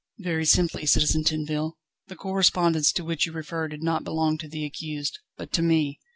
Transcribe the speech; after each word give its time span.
"Very 0.17 0.45
simply, 0.45 0.87
Citizen 0.87 1.23
Tinville. 1.25 1.73
The 2.07 2.15
correspondence 2.15 2.91
to 2.93 3.03
which 3.05 3.27
you 3.27 3.33
refer 3.33 3.67
did 3.67 3.83
not 3.83 4.03
belong 4.03 4.39
to 4.39 4.47
the 4.49 4.65
accused, 4.65 5.19
but 5.37 5.53
to 5.53 5.61
me. 5.61 5.99